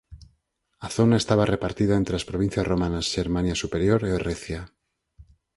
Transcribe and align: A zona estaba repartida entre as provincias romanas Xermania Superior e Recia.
A 0.87 0.89
zona 0.97 1.15
estaba 1.21 1.49
repartida 1.53 1.95
entre 2.01 2.13
as 2.19 2.27
provincias 2.29 2.65
romanas 2.71 3.09
Xermania 3.13 3.55
Superior 3.63 3.99
e 4.09 4.11
Recia. 4.29 4.61